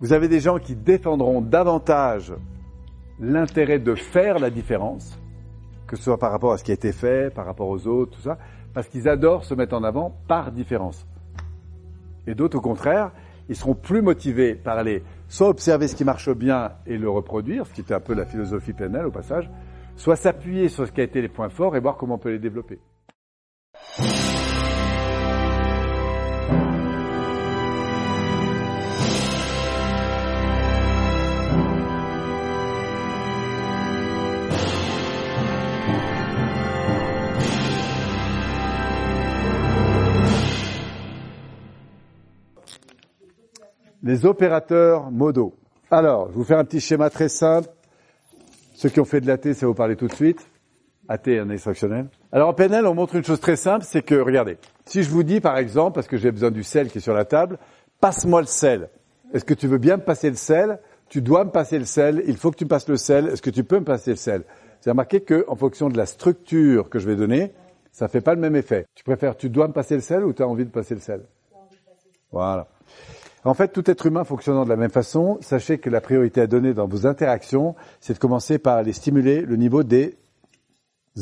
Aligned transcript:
Vous 0.00 0.12
avez 0.12 0.26
des 0.26 0.40
gens 0.40 0.58
qui 0.58 0.74
défendront 0.74 1.40
davantage 1.40 2.34
l'intérêt 3.20 3.78
de 3.78 3.94
faire 3.94 4.40
la 4.40 4.50
différence, 4.50 5.18
que 5.86 5.94
ce 5.96 6.02
soit 6.02 6.18
par 6.18 6.32
rapport 6.32 6.52
à 6.52 6.58
ce 6.58 6.64
qui 6.64 6.72
a 6.72 6.74
été 6.74 6.90
fait, 6.90 7.32
par 7.32 7.46
rapport 7.46 7.68
aux 7.68 7.86
autres, 7.86 8.16
tout 8.16 8.22
ça, 8.22 8.38
parce 8.72 8.88
qu'ils 8.88 9.08
adorent 9.08 9.44
se 9.44 9.54
mettre 9.54 9.74
en 9.76 9.84
avant 9.84 10.12
par 10.26 10.50
différence. 10.50 11.06
Et 12.26 12.34
d'autres, 12.34 12.58
au 12.58 12.60
contraire, 12.60 13.12
ils 13.48 13.54
seront 13.54 13.74
plus 13.74 14.02
motivés 14.02 14.56
par 14.56 14.78
aller 14.78 15.04
soit 15.28 15.48
observer 15.48 15.86
ce 15.86 15.94
qui 15.94 16.04
marche 16.04 16.30
bien 16.30 16.72
et 16.86 16.98
le 16.98 17.08
reproduire, 17.08 17.64
ce 17.66 17.72
qui 17.72 17.82
était 17.82 17.94
un 17.94 18.00
peu 18.00 18.14
la 18.14 18.24
philosophie 18.24 18.72
PNL 18.72 19.06
au 19.06 19.10
passage, 19.12 19.48
soit 19.94 20.16
s'appuyer 20.16 20.68
sur 20.68 20.86
ce 20.88 20.92
qui 20.92 21.02
a 21.02 21.04
été 21.04 21.22
les 21.22 21.28
points 21.28 21.50
forts 21.50 21.76
et 21.76 21.80
voir 21.80 21.96
comment 21.96 22.16
on 22.16 22.18
peut 22.18 22.32
les 22.32 22.40
développer. 22.40 22.80
Les 44.04 44.26
opérateurs 44.26 45.10
modaux. 45.10 45.54
Alors, 45.90 46.28
je 46.30 46.34
vous 46.34 46.44
fais 46.44 46.54
un 46.54 46.64
petit 46.64 46.80
schéma 46.80 47.08
très 47.10 47.28
simple. 47.28 47.68
Ceux 48.74 48.90
qui 48.90 49.00
ont 49.00 49.04
fait 49.04 49.20
de 49.20 49.26
l'AT, 49.26 49.54
ça 49.54 49.60
va 49.62 49.66
vous 49.68 49.74
parler 49.74 49.96
tout 49.96 50.06
de 50.06 50.14
suite. 50.14 50.46
AT, 51.08 51.26
un 51.26 51.50
instructionnel. 51.50 52.06
Alors, 52.30 52.50
en 52.50 52.54
PNL, 52.54 52.86
on 52.86 52.94
montre 52.94 53.16
une 53.16 53.24
chose 53.24 53.40
très 53.40 53.56
simple, 53.56 53.84
c'est 53.84 54.02
que, 54.02 54.14
regardez, 54.14 54.58
si 54.84 55.02
je 55.02 55.10
vous 55.10 55.22
dis, 55.22 55.40
par 55.40 55.56
exemple, 55.56 55.94
parce 55.94 56.06
que 56.06 56.16
j'ai 56.16 56.30
besoin 56.30 56.50
du 56.50 56.62
sel 56.62 56.90
qui 56.90 56.98
est 56.98 57.00
sur 57.00 57.14
la 57.14 57.24
table, 57.24 57.58
passe-moi 58.00 58.40
le 58.40 58.46
sel. 58.46 58.90
Est-ce 59.32 59.44
que 59.44 59.54
tu 59.54 59.66
veux 59.66 59.78
bien 59.78 59.96
me 59.96 60.02
passer 60.02 60.28
le 60.28 60.36
sel? 60.36 60.78
Tu 61.08 61.22
dois 61.22 61.44
me 61.44 61.50
passer 61.50 61.78
le 61.78 61.84
sel. 61.84 62.22
Il 62.26 62.36
faut 62.36 62.50
que 62.50 62.56
tu 62.56 62.64
me 62.64 62.70
passes 62.70 62.88
le 62.88 62.96
sel. 62.96 63.28
Est-ce 63.28 63.42
que 63.42 63.50
tu 63.50 63.64
peux 63.64 63.78
me 63.78 63.84
passer 63.84 64.10
le 64.10 64.16
sel? 64.16 64.44
C'est 64.80 64.90
remarqué 64.90 65.20
que, 65.20 65.44
en 65.48 65.56
fonction 65.56 65.88
de 65.88 65.96
la 65.96 66.06
structure 66.06 66.90
que 66.90 66.98
je 66.98 67.06
vais 67.08 67.16
donner, 67.16 67.52
ça 67.90 68.08
fait 68.08 68.20
pas 68.20 68.34
le 68.34 68.40
même 68.40 68.56
effet. 68.56 68.86
Tu 68.94 69.04
préfères, 69.04 69.36
tu 69.36 69.48
dois 69.48 69.68
me 69.68 69.72
passer 69.72 69.94
le 69.94 70.02
sel 70.02 70.24
ou 70.24 70.32
tu 70.32 70.42
as 70.42 70.48
envie 70.48 70.64
de 70.64 70.70
passer 70.70 70.94
le 70.94 71.00
sel? 71.00 71.22
Voilà. 72.30 72.68
En 73.44 73.52
fait, 73.52 73.68
tout 73.68 73.88
être 73.90 74.06
humain 74.06 74.24
fonctionnant 74.24 74.64
de 74.64 74.70
la 74.70 74.76
même 74.76 74.90
façon, 74.90 75.38
sachez 75.42 75.78
que 75.78 75.90
la 75.90 76.00
priorité 76.00 76.40
à 76.40 76.46
donner 76.46 76.72
dans 76.72 76.88
vos 76.88 77.06
interactions, 77.06 77.74
c'est 78.00 78.14
de 78.14 78.18
commencer 78.18 78.58
par 78.58 78.78
aller 78.78 78.94
stimuler 78.94 79.42
le 79.42 79.56
niveau 79.56 79.82
des 79.82 80.16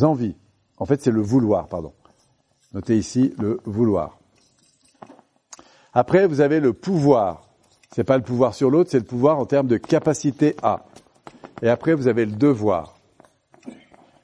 envies. 0.03 0.37
En 0.79 0.87
fait, 0.87 1.03
c'est 1.03 1.11
le 1.11 1.21
vouloir, 1.21 1.67
pardon. 1.69 1.93
Notez 2.75 2.97
ici 2.97 3.35
le 3.39 3.61
vouloir. 3.65 4.19
Après, 5.93 6.27
vous 6.27 6.41
avez 6.41 6.61
le 6.61 6.73
pouvoir. 6.73 7.49
C'est 7.95 8.05
pas 8.05 8.17
le 8.17 8.23
pouvoir 8.23 8.55
sur 8.55 8.71
l'autre, 8.71 8.91
c'est 8.91 9.01
le 9.01 9.05
pouvoir 9.05 9.39
en 9.39 9.45
termes 9.45 9.67
de 9.67 9.77
capacité 9.77 10.57
à. 10.63 10.85
Et 11.61 11.69
après, 11.69 11.95
vous 11.95 12.07
avez 12.07 12.25
le 12.25 12.33
devoir. 12.33 12.97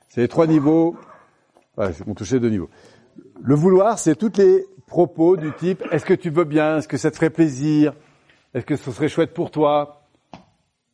C'est 0.08 0.22
les 0.22 0.28
trois 0.28 0.46
niveaux. 0.46 0.96
Voilà, 1.76 1.92
on 2.06 2.14
touché 2.14 2.40
deux 2.40 2.48
niveaux. 2.48 2.70
Le 3.40 3.54
vouloir, 3.54 3.98
c'est 3.98 4.16
toutes 4.16 4.38
les 4.38 4.66
propos 4.86 5.36
du 5.36 5.52
type 5.52 5.84
est-ce 5.92 6.04
que 6.04 6.14
tu 6.14 6.30
veux 6.30 6.44
bien, 6.44 6.78
est-ce 6.78 6.88
que 6.88 6.96
ça 6.96 7.10
te 7.10 7.16
ferait 7.16 7.30
plaisir, 7.30 7.94
est-ce 8.54 8.66
que 8.66 8.76
ce 8.76 8.90
serait 8.90 9.08
chouette 9.08 9.34
pour 9.34 9.50
toi, 9.50 10.02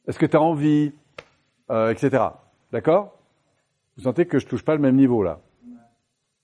est-ce 0.07 0.19
que 0.19 0.27
tu 0.27 0.37
as 0.37 0.41
envie, 0.41 0.93
euh, 1.71 1.91
etc. 1.91 2.23
D'accord? 2.73 3.19
Vous 3.97 4.03
sentez 4.03 4.27
que 4.27 4.39
je 4.39 4.47
touche 4.47 4.65
pas 4.65 4.75
le 4.75 4.81
même 4.81 4.97
niveau 4.97 5.23
là, 5.23 5.41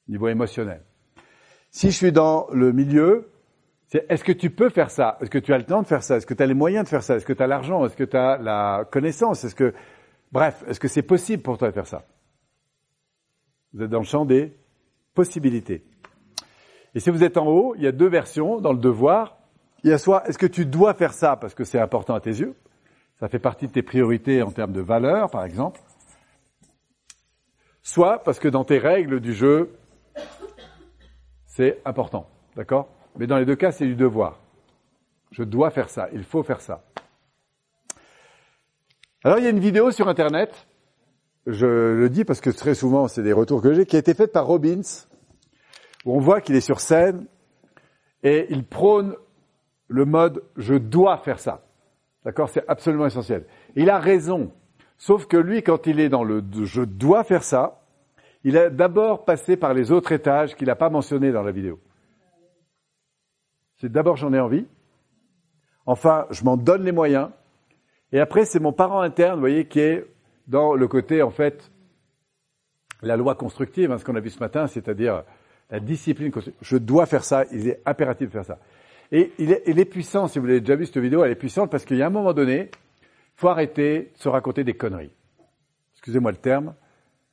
niveau 0.09 0.28
émotionnel. 0.28 0.83
Si 1.70 1.91
je 1.91 1.97
suis 1.97 2.12
dans 2.12 2.47
le 2.53 2.72
milieu, 2.72 3.31
c'est 3.89 4.06
est-ce 4.09 4.25
que 4.25 4.33
tu 4.33 4.50
peux 4.50 4.70
faire 4.70 4.91
ça? 4.91 5.19
Est-ce 5.20 5.31
que 5.31 5.39
tu 5.39 5.53
as 5.53 5.59
le 5.59 5.65
temps 5.65 5.83
de 5.83 5.87
faire 5.87 6.03
ça? 6.03 6.17
Est-ce 6.17 6.27
que 6.27 6.34
tu 6.34 6.42
as 6.42 6.47
les 6.47 6.55
moyens 6.55 6.84
de 6.84 6.89
faire 6.89 7.03
ça? 7.03 7.17
Est-ce 7.17 7.27
que 7.27 7.33
tu 7.33 7.42
as 7.42 7.47
l'argent? 7.48 7.84
Est-ce 7.84 7.97
que 7.97 8.05
tu 8.05 8.17
as 8.17 8.39
la 8.39 8.87
connaissance? 8.91 9.44
Est-ce 9.44 9.55
que 9.55 9.75
bref, 10.31 10.65
est-ce 10.69 10.78
que 10.78 10.89
c'est 10.89 11.03
possible 11.03 11.42
pour 11.42 11.59
toi 11.59 11.69
de 11.69 11.75
faire 11.75 11.87
ça? 11.87 12.05
Vous 13.72 13.83
êtes 13.83 13.91
dans 13.91 13.98
le 13.98 14.05
champ 14.05 14.25
des 14.25 14.56
possibilités. 15.15 15.84
Et 16.94 17.00
si 17.00 17.10
vous 17.10 17.22
êtes 17.22 17.37
en 17.37 17.47
haut, 17.47 17.75
il 17.76 17.82
y 17.82 17.87
a 17.87 17.93
deux 17.93 18.09
versions 18.09 18.60
dans 18.60 18.72
le 18.72 18.78
devoir. 18.78 19.38
Il 19.84 19.91
y 19.91 19.93
a 19.93 19.98
soit 19.98 20.26
est-ce 20.28 20.38
que 20.38 20.47
tu 20.47 20.66
dois 20.66 20.94
faire 20.94 21.12
ça 21.12 21.37
parce 21.37 21.54
que 21.54 21.65
c'est 21.65 21.78
important 21.78 22.15
à 22.15 22.21
tes 22.21 22.31
yeux? 22.31 22.54
Ça 23.19 23.28
fait 23.28 23.38
partie 23.38 23.66
de 23.66 23.72
tes 23.72 23.82
priorités 23.82 24.43
en 24.43 24.50
termes 24.50 24.72
de 24.72 24.81
valeur, 24.81 25.31
par 25.31 25.44
exemple. 25.44 25.81
Soit 27.82 28.22
parce 28.25 28.38
que 28.38 28.49
dans 28.49 28.65
tes 28.65 28.78
règles 28.78 29.20
du 29.20 29.32
jeu, 29.34 29.76
c'est 31.47 31.81
important. 31.84 32.28
D'accord? 32.56 32.88
Mais 33.16 33.26
dans 33.26 33.37
les 33.37 33.44
deux 33.44 33.56
cas, 33.56 33.72
c'est 33.72 33.87
du 33.87 33.94
devoir. 33.94 34.38
Je 35.31 35.43
dois 35.43 35.70
faire 35.70 35.88
ça, 35.88 36.09
il 36.12 36.25
faut 36.25 36.43
faire 36.43 36.60
ça. 36.60 36.82
Alors 39.22 39.38
il 39.38 39.44
y 39.44 39.47
a 39.47 39.50
une 39.50 39.60
vidéo 39.60 39.91
sur 39.91 40.09
Internet, 40.09 40.66
je 41.47 41.67
le 41.67 42.09
dis 42.09 42.25
parce 42.25 42.41
que 42.41 42.51
très 42.51 42.75
souvent 42.75 43.09
c'est 43.09 43.23
des 43.23 43.33
retours 43.33 43.62
que 43.62 43.73
j'ai, 43.73 43.87
qui 43.87 43.97
a 43.97 43.99
été 43.99 44.15
faite 44.15 44.33
par 44.33 44.47
Robbins, 44.47 44.83
où 46.05 46.15
on 46.15 46.21
voit 46.21 46.41
qu'il 46.41 46.56
est 46.56 46.61
sur 46.61 46.81
scène 46.81 47.27
et 48.23 48.47
il 48.51 48.65
prône 48.65 49.17
le 49.89 50.05
mode 50.05 50.43
je 50.56 50.75
dois 50.75 51.19
faire 51.19 51.41
ça. 51.41 51.62
D'accord? 52.25 52.50
C'est 52.50 52.65
absolument 52.69 53.06
essentiel. 53.06 53.47
Il 53.77 53.91
a 53.91 53.99
raison. 53.99 54.53
Sauf 54.99 55.27
que 55.27 55.37
lui, 55.37 55.62
quand 55.62 55.87
il 55.87 56.00
est 56.00 56.11
dans 56.11 56.23
le 56.23 56.43
je 56.65 56.83
dois 56.83 57.25
faire 57.25 57.43
ça, 57.43 57.81
il 58.45 58.56
a 58.56 58.71
d'abord 58.71 59.25
passé 59.25 59.56
par 59.56 59.75
les 59.75 59.91
autres 59.91 60.12
étages 60.12 60.55
qu'il 60.55 60.67
n'a 60.69 60.77
pas 60.77 60.91
mentionnés 60.91 61.33
dans 61.33 61.43
la 61.43 61.53
vidéo. 61.53 61.79
C'est 63.77 63.91
d'abord 63.91 64.17
j'en 64.17 64.33
ai 64.33 64.41
envie. 64.41 64.67
Enfin, 65.87 66.27
je 66.31 66.45
m'en 66.45 66.56
donne 66.56 66.84
les 66.84 66.93
moyens. 66.93 67.31
Et 68.12 68.21
après, 68.21 68.45
c'est 68.45 68.61
mon 68.61 68.73
parent 68.73 69.00
interne, 69.00 69.34
vous 69.34 69.41
voyez, 69.41 69.67
qui 69.67 69.81
est 69.81 70.06
dans 70.50 70.75
le 70.75 70.88
côté, 70.88 71.22
en 71.22 71.31
fait, 71.31 71.71
la 73.03 73.16
loi 73.16 73.37
constructive, 73.37 73.93
hein, 73.93 73.99
ce 73.99 74.05
qu'on 74.05 74.16
a 74.16 74.21
vu 74.21 74.31
ce 74.31 74.41
matin, 74.41 74.66
c'est-à-dire 74.66 75.22
la 75.71 75.78
discipline, 75.78 76.33
je 76.61 76.77
dois 76.77 77.06
faire 77.06 77.22
ça, 77.22 77.44
il 77.53 77.69
est 77.69 77.81
impératif 77.87 78.27
de 78.27 78.33
faire 78.33 78.44
ça. 78.44 78.59
Et 79.12 79.33
il 79.38 79.53
est, 79.53 79.84
puissant, 79.84 80.27
si 80.27 80.41
vous 80.41 80.47
l'avez 80.47 80.61
déjà 80.61 80.75
vu 80.75 80.87
cette 80.87 80.99
vidéo, 80.99 81.25
elle 81.25 81.31
est 81.31 81.37
puissante 81.37 81.71
parce 81.71 81.84
qu'il 81.84 81.97
y 81.97 82.03
a 82.03 82.06
un 82.06 82.11
moment 82.11 82.33
donné, 82.33 82.71
faut 83.37 83.49
arrêter 83.49 84.11
de 84.16 84.21
se 84.21 84.28
raconter 84.28 84.65
des 84.65 84.75
conneries. 84.75 85.12
Excusez-moi 85.94 86.33
le 86.33 86.37
terme, 86.37 86.75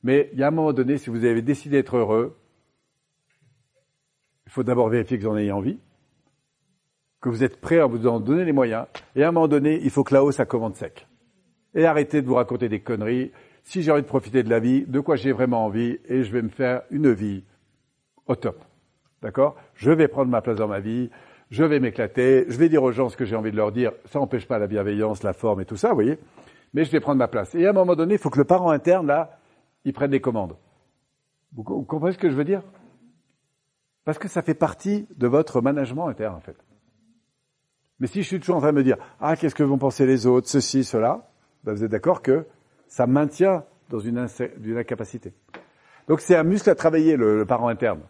mais 0.04 0.30
il 0.32 0.38
y 0.38 0.44
a 0.44 0.48
un 0.48 0.52
moment 0.52 0.72
donné, 0.72 0.96
si 0.98 1.10
vous 1.10 1.24
avez 1.24 1.42
décidé 1.42 1.78
d'être 1.78 1.96
heureux, 1.96 2.38
il 4.46 4.52
faut 4.52 4.62
d'abord 4.62 4.88
vérifier 4.88 5.18
que 5.18 5.24
vous 5.24 5.30
en 5.30 5.36
ayez 5.36 5.52
envie, 5.52 5.78
que 7.20 7.28
vous 7.28 7.42
êtes 7.42 7.60
prêt 7.60 7.80
à 7.80 7.86
vous 7.86 8.06
en 8.06 8.20
donner 8.20 8.44
les 8.44 8.52
moyens, 8.52 8.86
et 9.16 9.24
à 9.24 9.28
un 9.28 9.32
moment 9.32 9.48
donné, 9.48 9.80
il 9.82 9.90
faut 9.90 10.04
que 10.04 10.14
là-haut, 10.14 10.30
ça 10.30 10.46
commande 10.46 10.76
sec. 10.76 11.08
Et 11.74 11.84
arrêtez 11.84 12.22
de 12.22 12.26
vous 12.26 12.34
raconter 12.34 12.68
des 12.68 12.80
conneries. 12.80 13.32
Si 13.62 13.82
j'ai 13.82 13.90
envie 13.92 14.02
de 14.02 14.06
profiter 14.06 14.42
de 14.42 14.50
la 14.50 14.60
vie, 14.60 14.84
de 14.86 15.00
quoi 15.00 15.16
j'ai 15.16 15.32
vraiment 15.32 15.64
envie, 15.64 15.98
et 16.06 16.24
je 16.24 16.32
vais 16.32 16.42
me 16.42 16.48
faire 16.48 16.82
une 16.90 17.12
vie 17.12 17.44
au 18.26 18.34
top. 18.36 18.64
D'accord? 19.20 19.56
Je 19.74 19.90
vais 19.90 20.08
prendre 20.08 20.30
ma 20.30 20.40
place 20.40 20.56
dans 20.56 20.68
ma 20.68 20.80
vie, 20.80 21.10
je 21.50 21.64
vais 21.64 21.80
m'éclater, 21.80 22.46
je 22.48 22.56
vais 22.58 22.68
dire 22.68 22.82
aux 22.82 22.92
gens 22.92 23.08
ce 23.08 23.16
que 23.16 23.24
j'ai 23.24 23.36
envie 23.36 23.50
de 23.50 23.56
leur 23.56 23.72
dire, 23.72 23.92
ça 24.06 24.18
n'empêche 24.18 24.46
pas 24.46 24.58
la 24.58 24.66
bienveillance, 24.66 25.22
la 25.22 25.32
forme 25.32 25.60
et 25.60 25.64
tout 25.64 25.76
ça, 25.76 25.88
vous 25.88 25.96
voyez? 25.96 26.18
Mais 26.74 26.84
je 26.84 26.90
vais 26.90 27.00
prendre 27.00 27.18
ma 27.18 27.28
place. 27.28 27.54
Et 27.54 27.66
à 27.66 27.70
un 27.70 27.72
moment 27.72 27.96
donné, 27.96 28.14
il 28.14 28.18
faut 28.18 28.30
que 28.30 28.38
le 28.38 28.44
parent 28.44 28.70
interne, 28.70 29.06
là, 29.06 29.38
il 29.84 29.92
prenne 29.92 30.10
des 30.10 30.20
commandes. 30.20 30.56
Vous 31.52 31.62
comprenez 31.62 32.12
ce 32.12 32.18
que 32.18 32.28
je 32.28 32.34
veux 32.34 32.44
dire? 32.44 32.62
Parce 34.04 34.18
que 34.18 34.28
ça 34.28 34.42
fait 34.42 34.54
partie 34.54 35.06
de 35.16 35.26
votre 35.26 35.60
management 35.60 36.08
interne, 36.08 36.36
en 36.36 36.40
fait. 36.40 36.56
Mais 38.00 38.06
si 38.06 38.22
je 38.22 38.28
suis 38.28 38.40
toujours 38.40 38.56
en 38.56 38.60
train 38.60 38.72
de 38.72 38.76
me 38.76 38.84
dire, 38.84 38.96
ah, 39.20 39.34
qu'est-ce 39.36 39.54
que 39.54 39.62
vont 39.62 39.78
penser 39.78 40.06
les 40.06 40.26
autres, 40.26 40.48
ceci, 40.48 40.84
cela, 40.84 41.30
ben 41.68 41.74
vous 41.74 41.84
êtes 41.84 41.90
d'accord 41.90 42.22
que 42.22 42.46
ça 42.86 43.06
maintient 43.06 43.62
dans 43.90 43.98
une, 43.98 44.26
incapacité. 44.78 45.34
Donc 46.08 46.22
c'est 46.22 46.34
un 46.34 46.42
muscle 46.42 46.70
à 46.70 46.74
travailler, 46.74 47.14
le 47.14 47.44
parent 47.44 47.68
interne. 47.68 48.00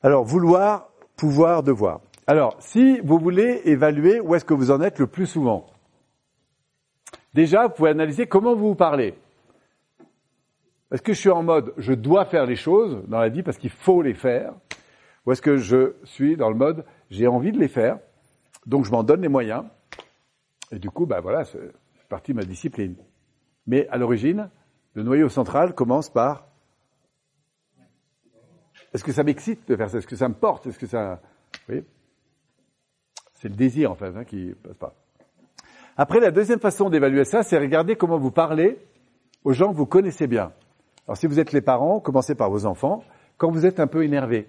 Alors, 0.00 0.22
vouloir, 0.22 0.90
pouvoir, 1.16 1.64
devoir. 1.64 2.00
Alors, 2.28 2.56
si 2.60 3.00
vous 3.00 3.18
voulez 3.18 3.62
évaluer 3.64 4.20
où 4.20 4.36
est-ce 4.36 4.44
que 4.44 4.54
vous 4.54 4.70
en 4.70 4.80
êtes 4.80 5.00
le 5.00 5.08
plus 5.08 5.26
souvent, 5.26 5.66
déjà, 7.34 7.66
vous 7.66 7.74
pouvez 7.74 7.90
analyser 7.90 8.28
comment 8.28 8.54
vous 8.54 8.68
vous 8.68 8.74
parlez. 8.76 9.18
Est-ce 10.92 11.02
que 11.02 11.12
je 11.12 11.18
suis 11.18 11.30
en 11.30 11.42
mode 11.42 11.74
je 11.78 11.94
dois 11.94 12.26
faire 12.26 12.46
les 12.46 12.54
choses 12.54 13.02
dans 13.08 13.18
la 13.18 13.28
vie 13.28 13.42
parce 13.42 13.58
qu'il 13.58 13.70
faut 13.70 14.02
les 14.02 14.14
faire 14.14 14.52
Ou 15.26 15.32
est-ce 15.32 15.42
que 15.42 15.56
je 15.56 15.96
suis 16.04 16.36
dans 16.36 16.48
le 16.48 16.54
mode 16.54 16.84
j'ai 17.10 17.26
envie 17.26 17.50
de 17.50 17.58
les 17.58 17.66
faire, 17.66 17.98
donc 18.66 18.84
je 18.84 18.92
m'en 18.92 19.02
donne 19.02 19.20
les 19.20 19.28
moyens, 19.28 19.64
et 20.70 20.78
du 20.78 20.90
coup, 20.90 21.06
ben 21.06 21.20
voilà, 21.20 21.44
partie 22.08 22.32
de 22.32 22.36
ma 22.36 22.44
discipline. 22.44 22.96
Mais 23.66 23.88
à 23.88 23.98
l'origine, 23.98 24.50
le 24.94 25.02
noyau 25.02 25.28
central 25.28 25.74
commence 25.74 26.08
par 26.08 26.48
est-ce 28.92 29.04
que 29.04 29.12
ça 29.12 29.22
m'excite 29.22 29.68
de 29.68 29.76
faire 29.76 29.90
ça? 29.90 29.98
Est-ce 29.98 30.06
que 30.06 30.16
ça 30.16 30.28
me 30.28 30.34
porte? 30.34 30.66
Est-ce 30.66 30.78
que 30.78 30.86
ça... 30.86 31.20
Oui 31.68 31.84
C'est 33.34 33.48
le 33.48 33.54
désir, 33.54 33.90
en 33.90 33.94
fait, 33.94 34.16
hein, 34.16 34.24
qui 34.24 34.54
passe 34.62 34.76
pas. 34.76 34.94
Après, 35.96 36.20
la 36.20 36.30
deuxième 36.30 36.60
façon 36.60 36.88
d'évaluer 36.88 37.24
ça, 37.24 37.42
c'est 37.42 37.58
regarder 37.58 37.96
comment 37.96 38.18
vous 38.18 38.30
parlez 38.30 38.78
aux 39.44 39.52
gens 39.52 39.70
que 39.72 39.76
vous 39.76 39.86
connaissez 39.86 40.26
bien. 40.26 40.52
Alors, 41.06 41.16
si 41.16 41.26
vous 41.26 41.38
êtes 41.40 41.52
les 41.52 41.60
parents, 41.60 42.00
commencez 42.00 42.34
par 42.34 42.50
vos 42.50 42.66
enfants, 42.66 43.04
quand 43.36 43.50
vous 43.50 43.66
êtes 43.66 43.80
un 43.80 43.86
peu 43.86 44.04
énervé. 44.04 44.48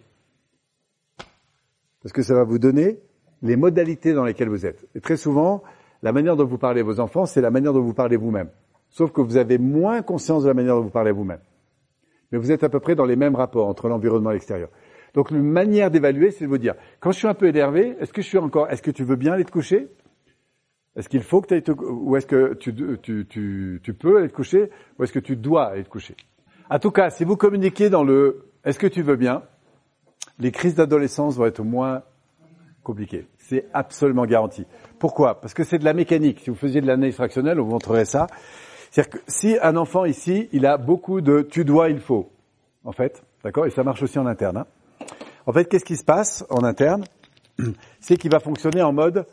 Parce 2.01 2.13
que 2.13 2.21
ça 2.21 2.33
va 2.33 2.43
vous 2.43 2.59
donner 2.59 2.99
les 3.41 3.55
modalités 3.55 4.13
dans 4.13 4.23
lesquelles 4.23 4.49
vous 4.49 4.65
êtes. 4.65 4.87
Et 4.95 5.01
très 5.01 5.17
souvent, 5.17 5.63
la 6.01 6.11
manière 6.11 6.35
dont 6.35 6.45
vous 6.45 6.57
parlez 6.57 6.81
à 6.81 6.83
vos 6.83 6.99
enfants, 6.99 7.25
c'est 7.25 7.41
la 7.41 7.51
manière 7.51 7.73
dont 7.73 7.81
vous 7.81 7.93
parlez 7.93 8.17
vous-même. 8.17 8.49
Sauf 8.89 9.11
que 9.11 9.21
vous 9.21 9.37
avez 9.37 9.57
moins 9.57 10.01
conscience 10.01 10.43
de 10.43 10.47
la 10.47 10.53
manière 10.53 10.75
dont 10.75 10.81
vous 10.81 10.89
parlez 10.89 11.11
vous-même. 11.11 11.41
Mais 12.31 12.37
vous 12.37 12.51
êtes 12.51 12.63
à 12.63 12.69
peu 12.69 12.79
près 12.79 12.95
dans 12.95 13.05
les 13.05 13.15
mêmes 13.15 13.35
rapports 13.35 13.67
entre 13.67 13.87
l'environnement 13.87 14.31
et 14.31 14.33
l'extérieur. 14.33 14.69
Donc 15.13 15.31
une 15.31 15.41
manière 15.43 15.89
d'évaluer, 15.91 16.31
c'est 16.31 16.45
de 16.45 16.49
vous 16.49 16.57
dire, 16.57 16.75
quand 16.99 17.11
je 17.11 17.17
suis 17.17 17.27
un 17.27 17.33
peu 17.33 17.47
énervé, 17.47 17.95
est-ce 17.99 18.13
que 18.13 18.21
je 18.21 18.27
suis 18.27 18.37
encore, 18.37 18.69
est-ce 18.69 18.81
que 18.81 18.91
tu 18.91 19.03
veux 19.03 19.15
bien 19.15 19.33
aller 19.33 19.45
te 19.45 19.51
coucher? 19.51 19.87
Est-ce 20.95 21.09
qu'il 21.09 21.23
faut 21.23 21.41
que 21.41 21.47
tu 21.47 21.53
ailles 21.55 21.63
te, 21.63 21.71
ou 21.71 22.15
est-ce 22.15 22.27
que 22.27 22.53
tu, 22.55 22.73
tu, 23.01 23.25
tu, 23.27 23.79
tu 23.81 23.93
peux 23.93 24.17
aller 24.17 24.27
te 24.27 24.33
coucher, 24.33 24.69
ou 24.97 25.03
est-ce 25.03 25.13
que 25.13 25.19
tu 25.19 25.35
dois 25.35 25.67
aller 25.67 25.83
te 25.83 25.89
coucher? 25.89 26.15
En 26.69 26.79
tout 26.79 26.91
cas, 26.91 27.09
si 27.09 27.23
vous 27.23 27.37
communiquez 27.37 27.89
dans 27.89 28.03
le 28.03 28.45
est-ce 28.63 28.77
que 28.77 28.87
tu 28.87 29.01
veux 29.01 29.15
bien, 29.15 29.43
les 30.39 30.51
crises 30.51 30.75
d'adolescence 30.75 31.37
vont 31.37 31.45
être 31.45 31.63
moins 31.63 32.03
compliquées. 32.89 33.27
C'est 33.37 33.65
absolument 33.71 34.25
garanti. 34.25 34.65
Pourquoi? 34.97 35.39
Parce 35.39 35.53
que 35.53 35.63
c'est 35.63 35.77
de 35.77 35.85
la 35.85 35.93
mécanique. 35.93 36.39
Si 36.39 36.49
vous 36.49 36.55
faisiez 36.55 36.81
de 36.81 36.87
l'analyse 36.87 37.13
fractionnelle, 37.13 37.59
on 37.59 37.65
vous 37.65 37.69
montrerait 37.69 38.05
ça. 38.05 38.25
C'est-à-dire 38.89 39.11
que 39.11 39.19
si 39.27 39.57
un 39.61 39.75
enfant 39.75 40.05
ici, 40.05 40.49
il 40.53 40.65
a 40.65 40.77
beaucoup 40.77 41.21
de 41.21 41.43
tu 41.43 41.65
dois, 41.65 41.89
il 41.89 41.99
faut, 41.99 42.31
en 42.83 42.91
fait, 42.91 43.21
d'accord, 43.43 43.67
et 43.67 43.69
ça 43.69 43.83
marche 43.83 44.01
aussi 44.01 44.17
en 44.17 44.25
interne. 44.25 44.57
Hein. 44.57 44.65
En 45.45 45.53
fait, 45.53 45.65
qu'est-ce 45.65 45.85
qui 45.85 45.97
se 45.97 46.03
passe 46.03 46.43
en 46.49 46.63
interne? 46.63 47.03
C'est 47.99 48.17
qu'il 48.17 48.31
va 48.31 48.39
fonctionner 48.39 48.81
en 48.81 48.91
mode 48.91 49.27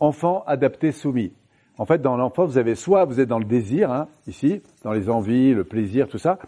enfant 0.00 0.42
adapté 0.48 0.90
soumis. 0.90 1.32
En 1.78 1.86
fait, 1.86 2.02
dans 2.02 2.16
l'enfant, 2.16 2.44
vous 2.44 2.58
avez 2.58 2.74
soit 2.74 3.04
vous 3.04 3.20
êtes 3.20 3.28
dans 3.28 3.38
le 3.38 3.44
désir, 3.44 3.92
hein, 3.92 4.08
ici, 4.26 4.62
dans 4.82 4.92
les 4.92 5.08
envies, 5.08 5.54
le 5.54 5.62
plaisir, 5.62 6.08
tout 6.08 6.18
ça, 6.18 6.40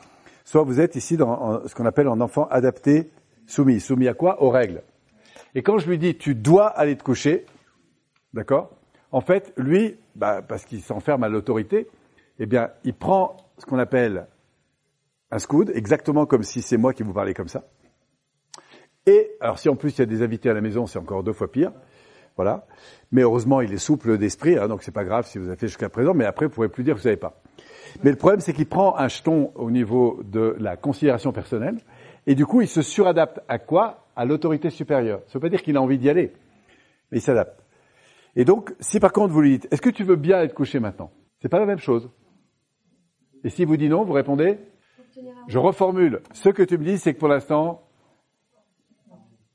soit 0.45 0.65
vous 0.65 0.81
êtes 0.81 0.97
ici 0.97 1.17
dans 1.17 1.65
ce 1.69 1.75
qu'on 1.77 1.87
appelle 1.87 2.09
un 2.09 2.21
enfant 2.21 2.49
adapté 2.51 3.11
soumis. 3.47 3.79
Soumis 3.79 4.09
à 4.09 4.15
quoi? 4.15 4.43
Aux 4.43 4.51
règles. 4.51 4.83
Et 5.59 5.63
quand 5.63 5.79
je 5.79 5.89
lui 5.89 5.99
dis 5.99 6.17
tu 6.17 6.37
dois 6.37 6.69
aller 6.69 6.97
te 6.97 7.03
coucher, 7.03 7.45
d'accord 8.33 8.71
En 9.11 9.21
fait, 9.21 9.53
lui, 9.57 9.97
bah, 10.15 10.41
parce 10.41 10.65
qu'il 10.65 10.81
s'enferme 10.81 11.25
à 11.25 11.29
l'autorité, 11.29 11.89
eh 12.39 12.47
bien, 12.47 12.71
il 12.85 12.95
prend 12.95 13.37
ce 13.59 13.67
qu'on 13.67 13.81
appelle 13.81 14.29
un 15.33 15.41
scoud, 15.41 15.73
exactement 15.75 16.27
comme 16.27 16.45
si 16.45 16.63
c'est 16.63 16.77
moi 16.77 16.93
qui 16.93 17.03
vous 17.03 17.13
parlais 17.13 17.35
comme 17.35 17.49
ça. 17.49 17.65
Et, 19.07 19.33
alors 19.41 19.59
si 19.59 19.69
en 19.69 19.75
plus 19.75 19.97
il 19.97 19.99
y 19.99 20.03
a 20.03 20.07
des 20.07 20.23
invités 20.23 20.49
à 20.49 20.55
la 20.55 20.61
maison, 20.61 20.87
c'est 20.87 21.01
encore 21.01 21.25
deux 21.25 21.33
fois 21.33 21.51
pire. 21.51 21.73
Voilà. 22.37 22.65
Mais 23.11 23.23
heureusement, 23.23 23.61
il 23.61 23.73
est 23.73 23.79
souple 23.79 24.17
d'esprit, 24.17 24.57
hein, 24.57 24.69
donc 24.69 24.85
c'est 24.85 24.93
pas 24.93 25.03
grave 25.03 25.27
si 25.27 25.39
vous 25.39 25.49
avez 25.49 25.57
fait 25.57 25.67
jusqu'à 25.67 25.89
présent, 25.89 26.15
mais 26.15 26.25
après, 26.25 26.47
vous 26.47 26.53
pourrez 26.53 26.69
plus 26.69 26.85
dire 26.85 26.95
que 26.95 27.01
vous 27.01 27.05
savez 27.05 27.17
pas. 27.17 27.43
Mais 28.05 28.11
le 28.13 28.17
problème, 28.17 28.39
c'est 28.39 28.53
qu'il 28.53 28.69
prend 28.69 28.97
un 28.97 29.09
jeton 29.09 29.51
au 29.57 29.73
niveau 29.73 30.21
de 30.23 30.55
la 30.61 30.77
considération 30.77 31.33
personnelle, 31.33 31.79
et 32.29 32.35
du 32.35 32.45
coup, 32.45 32.61
il 32.61 32.69
se 32.69 32.83
suradapte 32.83 33.41
à 33.49 33.59
quoi? 33.59 34.05
À 34.15 34.27
l'autorité 34.27 34.69
supérieure. 34.69 35.23
Ça 35.29 35.39
veut 35.39 35.41
pas 35.41 35.49
dire 35.49 35.63
qu'il 35.63 35.79
a 35.79 35.81
envie 35.81 35.97
d'y 35.97 36.11
aller, 36.11 36.35
mais 37.11 37.19
il 37.19 37.21
s'adapte. 37.23 37.65
Et 38.37 38.45
donc, 38.45 38.75
si 38.81 39.01
par 39.01 39.13
contre 39.13 39.33
vous 39.33 39.41
lui 39.41 39.53
dites, 39.53 39.73
est-ce 39.73 39.81
que 39.81 39.89
tu 39.89 40.05
veux 40.05 40.17
bien 40.17 40.43
être 40.43 40.53
couché 40.53 40.79
maintenant? 40.79 41.11
C'est 41.41 41.49
pas 41.49 41.59
la 41.59 41.65
même 41.65 41.79
chose. 41.79 42.11
Et 43.45 43.49
si 43.49 43.65
vous 43.65 43.79
dit 43.79 43.89
non, 43.89 44.05
vous 44.05 44.13
répondez 44.13 44.59
Je 45.47 45.59
reformule. 45.59 46.21
Ce 46.35 46.51
que 46.51 46.63
tu 46.63 46.77
me 46.77 46.85
dis, 46.85 46.99
c'est 46.99 47.15
que 47.15 47.19
pour 47.19 47.29
l'instant, 47.29 47.83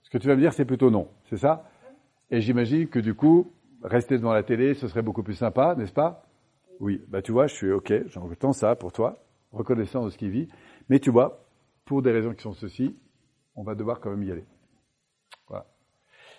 ce 0.01 0.09
que 0.09 0.17
tu 0.17 0.27
vas 0.27 0.35
me 0.35 0.41
dire, 0.41 0.53
c'est 0.53 0.65
plutôt 0.65 0.89
non. 0.89 1.09
C'est 1.29 1.37
ça? 1.37 1.69
Et 2.31 2.41
j'imagine 2.41 2.87
que 2.87 2.97
du 2.97 3.13
coup, 3.13 3.51
rester 3.83 4.17
devant 4.17 4.33
la 4.33 4.41
télé, 4.41 4.73
ce 4.73 4.87
serait 4.87 5.03
beaucoup 5.03 5.21
plus 5.21 5.35
sympa, 5.35 5.75
n'est-ce 5.75 5.93
pas? 5.93 6.25
Oui. 6.79 7.03
Bah 7.07 7.21
tu 7.21 7.33
vois, 7.33 7.45
je 7.45 7.53
suis 7.53 7.71
OK, 7.71 7.93
j'entends 8.07 8.51
ça 8.51 8.75
pour 8.75 8.91
toi, 8.91 9.23
reconnaissant 9.51 10.05
de 10.05 10.09
ce 10.09 10.17
qu'il 10.17 10.31
vit. 10.31 10.47
Mais 10.89 10.97
tu 10.97 11.11
vois, 11.11 11.42
pour 11.85 12.01
des 12.01 12.11
raisons 12.11 12.33
qui 12.33 12.41
sont 12.41 12.53
ceci, 12.53 12.95
on 13.55 13.63
va 13.63 13.75
devoir 13.75 13.99
quand 13.99 14.09
même 14.09 14.23
y 14.23 14.31
aller. 14.31 14.45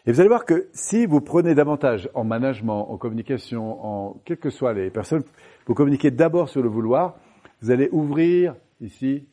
Et 0.06 0.12
vous 0.12 0.20
allez 0.20 0.28
voir 0.28 0.44
que 0.44 0.68
si 0.74 1.06
vous 1.06 1.22
prenez 1.22 1.54
davantage 1.54 2.10
en 2.12 2.24
management, 2.24 2.90
en 2.90 2.98
communication, 2.98 3.84
en 3.84 4.20
quelles 4.24 4.38
que 4.38 4.50
soient 4.50 4.74
les 4.74 4.90
personnes, 4.90 5.22
vous 5.66 5.74
communiquez 5.74 6.10
d'abord 6.10 6.50
sur 6.50 6.62
le 6.62 6.68
vouloir, 6.68 7.16
vous 7.62 7.70
allez 7.70 7.88
ouvrir 7.90 8.54
ici 8.82 9.26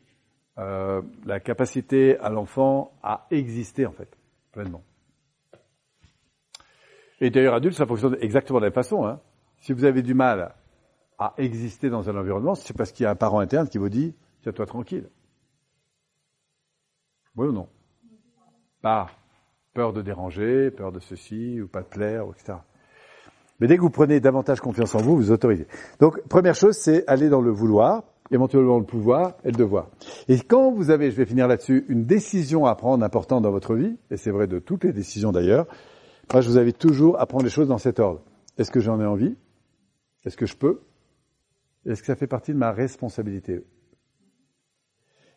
euh, 0.58 1.02
la 1.26 1.42
capacité 1.42 2.18
à 2.20 2.30
l'enfant 2.30 2.94
à 3.04 3.28
exister 3.32 3.86
en 3.86 3.92
fait, 3.92 4.18
pleinement. 4.54 4.82
Et 7.20 7.30
d'ailleurs, 7.30 7.56
adulte, 7.56 7.76
ça 7.76 7.86
fonctionne 7.86 8.18
exactement 8.22 8.60
de 8.60 8.64
la 8.64 8.70
même 8.70 8.74
façon. 8.74 9.06
Hein. 9.06 9.20
Si 9.60 9.74
vous 9.74 9.84
avez 9.84 10.02
du 10.02 10.14
mal 10.14 10.56
à 11.20 11.34
exister 11.38 11.90
dans 11.90 12.10
un 12.10 12.18
environnement, 12.18 12.56
c'est 12.56 12.76
parce 12.76 12.94
qu'il 12.94 13.04
y 13.04 13.08
a 13.08 13.12
un 13.12 13.16
parent 13.16 13.42
interne 13.42 13.68
qui 13.68 13.78
vous 13.78 13.90
dit 13.90 14.16
tiens-toi 14.42 14.66
tranquille. 14.66 15.10
Oui 17.36 17.48
ou 17.48 17.52
non? 17.52 17.68
Pas 18.82 19.08
peur 19.74 19.94
de 19.94 20.02
déranger, 20.02 20.72
peur 20.72 20.92
de 20.92 21.00
ceci, 21.00 21.62
ou 21.62 21.68
pas 21.68 21.82
de 21.82 21.88
plaire, 21.88 22.26
etc. 22.34 22.60
Mais 23.60 23.68
dès 23.68 23.78
que 23.78 23.82
vous 23.82 23.90
prenez 23.90 24.20
davantage 24.20 24.60
confiance 24.60 24.96
en 24.96 25.00
vous, 25.00 25.16
vous 25.16 25.32
autorisez. 25.32 25.68
Donc, 26.00 26.22
première 26.28 26.56
chose, 26.56 26.76
c'est 26.76 27.08
aller 27.08 27.30
dans 27.30 27.42
le 27.42 27.52
vouloir 27.52 28.04
éventuellement 28.32 28.80
le 28.80 28.86
pouvoir 28.86 29.36
et 29.44 29.52
le 29.52 29.58
devoir. 29.58 29.90
Et 30.28 30.40
quand 30.40 30.72
vous 30.72 30.90
avez, 30.90 31.12
je 31.12 31.18
vais 31.18 31.26
finir 31.26 31.48
là-dessus, 31.48 31.86
une 31.90 32.06
décision 32.06 32.66
à 32.66 32.76
prendre 32.76 33.04
importante 33.04 33.44
dans 33.44 33.52
votre 33.52 33.76
vie, 33.76 33.98
et 34.10 34.18
c'est 34.18 34.32
vrai 34.32 34.48
de 34.48 34.60
toutes 34.60 34.86
les 34.86 34.94
décisions 34.94 35.32
d'ailleurs, 35.32 35.68
moi 36.32 36.42
je 36.42 36.50
vous 36.50 36.58
invite 36.58 36.78
toujours 36.78 37.20
à 37.20 37.26
prendre 37.26 37.44
les 37.44 37.50
choses 37.50 37.68
dans 37.68 37.78
cet 37.78 38.00
ordre. 38.00 38.22
Est-ce 38.58 38.72
que 38.72 38.80
j'en 38.80 39.00
ai 39.02 39.06
envie? 39.06 39.36
Est-ce 40.24 40.38
que 40.38 40.46
je 40.46 40.56
peux? 40.56 40.82
Est-ce 41.86 42.02
que 42.02 42.08
ça 42.08 42.16
fait 42.16 42.28
partie 42.28 42.54
de 42.54 42.58
ma 42.58 42.72
responsabilité? 42.72 43.66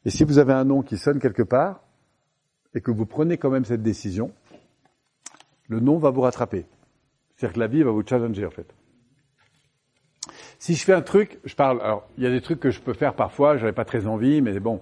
Et 0.05 0.11
si 0.11 0.25
vous 0.25 0.39
avez 0.39 0.53
un 0.53 0.65
nom 0.65 0.83
qui 0.83 0.99
sonne 0.99 1.19
quelque 1.19 1.43
part, 1.43 1.84
et 2.75 2.81
que 2.81 2.91
vous 2.91 3.07
prenez 3.07 3.39
quand 3.39 3.51
même 3.51 3.65
cette 3.65 3.83
décision, 3.83 4.33
le 5.69 5.81
nom 5.81 5.99
va 5.99 6.11
vous 6.11 6.21
rattraper. 6.21 6.67
C'est-à-dire 7.37 7.55
que 7.55 7.61
la 7.61 7.67
vie 7.67 7.83
va 7.83 7.91
vous 7.91 8.03
challenger 8.07 8.47
en 8.47 8.51
fait. 8.51 8.67
Si 10.59 10.75
je 10.75 10.85
fais 10.85 10.93
un 10.93 11.03
truc, 11.03 11.39
je 11.45 11.55
parle, 11.55 11.81
alors 11.83 12.07
il 12.17 12.25
y 12.25 12.27
a 12.27 12.31
des 12.31 12.41
trucs 12.41 12.61
que 12.61 12.71
je 12.71 12.81
peux 12.81 12.95
faire 12.95 13.15
parfois, 13.15 13.57
j'avais 13.57 13.73
pas 13.73 13.85
très 13.85 14.07
envie, 14.07 14.41
mais 14.41 14.59
bon, 14.61 14.81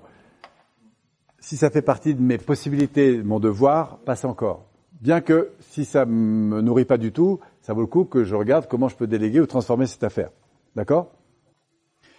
si 1.39 1.57
ça 1.57 1.71
fait 1.71 1.83
partie 1.83 2.15
de 2.15 2.23
mes 2.23 2.39
possibilités, 2.39 3.17
de 3.17 3.23
mon 3.23 3.41
devoir, 3.41 3.99
passe 3.99 4.25
encore. 4.25 4.67
Bien 5.01 5.21
que 5.21 5.51
si 5.59 5.85
ça 5.85 6.07
me 6.07 6.61
nourrit 6.61 6.85
pas 6.85 6.99
du 6.99 7.11
tout, 7.11 7.41
ça 7.61 7.73
vaut 7.73 7.81
le 7.81 7.89
coup 7.89 8.05
que 8.05 8.23
je 8.23 8.37
regarde 8.37 8.69
comment 8.69 8.89
je 8.89 8.95
peux 8.95 9.09
déléguer 9.09 9.41
ou 9.41 9.47
transformer 9.47 9.87
cette 9.87 10.05
affaire. 10.05 10.31
D'accord? 10.77 11.11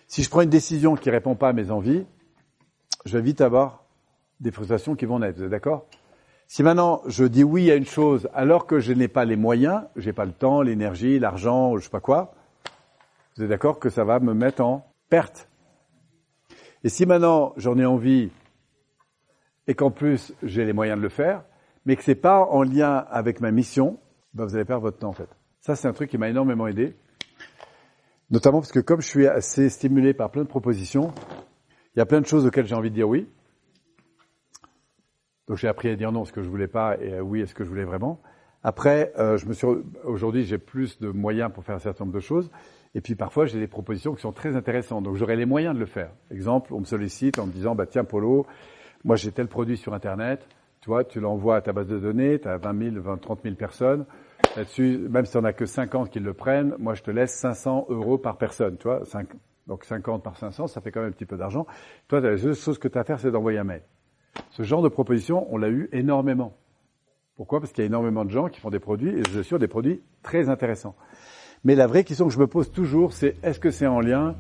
Si 0.08 0.24
je 0.24 0.30
prends 0.30 0.42
une 0.42 0.50
décision 0.50 0.96
qui 0.96 1.10
répond 1.10 1.36
pas 1.36 1.50
à 1.50 1.54
mes 1.54 1.72
envies, 1.72 2.06
je 3.06 3.18
vais 3.18 3.24
vite 3.24 3.40
avoir 3.40 3.83
des 4.44 4.52
frustrations 4.52 4.96
qui 4.96 5.06
vont 5.06 5.20
naître. 5.20 5.40
Vous 5.40 5.46
êtes 5.46 5.50
d'accord? 5.50 5.88
Si 6.48 6.62
maintenant 6.62 7.02
je 7.08 7.24
dis 7.24 7.44
oui 7.44 7.72
à 7.72 7.76
une 7.76 7.86
chose 7.86 8.30
alors 8.34 8.68
que 8.68 8.80
je 8.80 8.92
n'ai 8.92 9.08
pas 9.08 9.26
les 9.26 9.38
moyens, 9.38 9.84
j'ai 9.96 10.14
pas 10.14 10.26
le 10.26 10.34
temps, 10.34 10.62
l'énergie, 10.62 11.18
l'argent, 11.18 11.78
je 11.78 11.86
sais 11.86 11.90
pas 11.90 12.02
quoi, 12.02 12.36
vous 13.36 13.44
êtes 13.44 13.50
d'accord 13.50 13.80
que 13.80 13.90
ça 13.90 14.04
va 14.04 14.20
me 14.20 14.34
mettre 14.34 14.62
en 14.62 14.86
perte? 15.10 15.48
Et 16.84 16.90
si 16.90 17.06
maintenant 17.06 17.54
j'en 17.56 17.78
ai 17.80 17.86
envie 17.86 18.30
et 19.66 19.74
qu'en 19.74 19.90
plus 19.90 20.34
j'ai 20.44 20.66
les 20.66 20.74
moyens 20.74 20.98
de 20.98 21.04
le 21.04 21.10
faire, 21.10 21.44
mais 21.86 21.96
que 21.96 22.04
c'est 22.04 22.14
pas 22.14 22.46
en 22.46 22.64
lien 22.64 22.98
avec 23.10 23.40
ma 23.40 23.52
mission, 23.52 23.98
ben 24.34 24.46
vous 24.46 24.56
allez 24.56 24.66
perdre 24.66 24.84
votre 24.84 25.00
temps 25.00 25.10
en 25.10 25.14
fait. 25.14 25.30
Ça 25.62 25.78
c'est 25.78 25.88
un 25.88 25.94
truc 25.94 26.10
qui 26.10 26.18
m'a 26.18 26.28
énormément 26.28 26.68
aidé, 26.68 26.98
notamment 28.30 28.60
parce 28.60 28.74
que 28.74 28.82
comme 28.82 29.02
je 29.02 29.08
suis 29.08 29.26
assez 29.26 29.70
stimulé 29.70 30.14
par 30.14 30.30
plein 30.30 30.44
de 30.44 30.50
propositions, 30.50 31.14
il 31.96 32.00
y 32.00 32.02
a 32.02 32.06
plein 32.06 32.20
de 32.20 32.26
choses 32.26 32.46
auxquelles 32.46 32.68
j'ai 32.68 32.76
envie 32.76 32.90
de 32.90 32.96
dire 32.96 33.08
oui. 33.08 33.30
Donc 35.48 35.58
j'ai 35.58 35.68
appris 35.68 35.90
à 35.90 35.96
dire 35.96 36.12
non 36.12 36.26
ce 36.26 36.32
que 36.32 36.42
je 36.42 36.50
voulais 36.50 36.68
pas 36.68 36.98
et 37.02 37.20
oui 37.20 37.42
à 37.42 37.48
ce 37.48 37.54
que 37.54 37.64
je 37.64 37.70
voulais 37.70 37.86
vraiment. 37.86 38.22
Après, 38.64 39.12
euh, 39.20 39.38
je 39.38 39.46
me 39.46 39.54
suis 39.54 39.68
aujourd'hui 40.06 40.44
j'ai 40.44 40.58
plus 40.58 41.00
de 41.00 41.10
moyens 41.10 41.52
pour 41.54 41.64
faire 41.64 41.76
un 41.76 41.80
certain 41.80 42.06
nombre 42.06 42.16
de 42.16 42.22
choses 42.22 42.50
et 42.96 43.02
puis 43.02 43.16
parfois, 43.16 43.46
j'ai 43.46 43.60
des 43.60 43.68
propositions 43.68 44.14
qui 44.14 44.22
sont 44.22 44.32
très 44.32 44.56
intéressantes. 44.56 45.04
Donc 45.04 45.16
j'aurai 45.16 45.36
les 45.36 45.46
moyens 45.46 45.74
de 45.74 45.80
le 45.80 45.86
faire. 45.86 46.12
Exemple, 46.32 46.74
on 46.74 46.80
me 46.80 46.86
sollicite 46.86 47.40
en 47.40 47.48
me 47.48 47.52
disant, 47.52 47.76
bah 47.76 47.86
tiens 47.88 48.04
Polo, 48.04 48.46
moi 49.04 49.16
j'ai 49.16 49.32
tel 49.32 49.48
produit 49.48 49.78
sur 49.78 49.94
Internet, 49.94 50.48
tu 50.82 50.90
vois, 50.90 51.04
tu 51.04 51.20
l'envoies 51.20 51.56
à 51.56 51.62
ta 51.62 51.74
base 51.74 51.88
de 51.88 51.98
données, 51.98 52.40
tu 52.40 52.48
as 52.48 52.58
20 52.58 52.92
000, 52.92 53.02
20, 53.02 53.18
30 53.18 53.40
000 53.44 53.56
personnes. 53.56 54.06
Là-dessus, 54.56 55.00
même 55.10 55.26
si 55.26 55.36
on 55.38 55.44
a 55.44 55.54
que 55.54 55.66
50 55.66 56.12
qui 56.12 56.20
le 56.20 56.34
prennent, 56.34 56.76
moi 56.78 56.94
je 56.94 57.02
te 57.02 57.10
laisse 57.10 57.34
500 57.34 57.88
euros 57.90 58.20
par 58.20 58.38
personne, 58.38 58.78
tu 58.78 58.84
vois. 58.84 59.04
5, 59.06 59.28
donc 59.66 59.86
50 59.86 60.22
par 60.22 60.38
500, 60.38 60.68
ça 60.68 60.82
fait 60.82 60.92
quand 60.92 61.00
même 61.00 61.10
un 61.10 61.14
petit 61.14 61.26
peu 61.26 61.38
d'argent. 61.38 61.66
Toi, 62.08 62.20
la 62.20 62.38
seule 62.38 62.54
chose 62.54 62.78
que 62.78 62.88
tu 62.88 62.98
as 62.98 63.02
à 63.02 63.04
faire, 63.04 63.20
c'est 63.20 63.32
d'envoyer 63.32 63.58
un 63.58 63.64
mail. 63.64 63.82
Ce 64.52 64.64
genre 64.64 64.82
de 64.82 64.90
proposition, 64.90 65.48
on 65.52 65.58
l'a 65.58 65.70
eu 65.70 65.90
énormément. 65.92 66.54
Pourquoi? 67.36 67.60
Parce 67.60 67.72
qu'il 67.72 67.84
y 67.84 67.86
a 67.86 67.88
énormément 67.88 68.26
de 68.26 68.30
gens 68.30 68.48
qui 68.48 68.60
font 68.60 68.70
des 68.70 68.80
produits, 68.80 69.10
et 69.10 69.24
je 69.24 69.40
suis 69.40 69.44
sûr 69.44 69.60
des 69.60 69.68
produits 69.68 70.02
très 70.22 70.50
intéressants. 70.50 70.96
Mais 71.64 71.76
la 71.76 71.88
vraie 71.88 72.04
question 72.04 72.28
que 72.28 72.34
je 72.34 72.40
me 72.40 72.48
pose 72.48 72.72
toujours, 72.72 73.14
c'est 73.14 73.36
est-ce 73.44 73.60
que 73.60 73.72
c'est 73.72 73.88
en 73.88 74.00
lien 74.00 74.36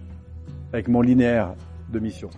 avec 0.71 0.88
mon 0.88 1.01
linéaire 1.01 1.55
de 1.89 2.00
mission? 2.00 2.29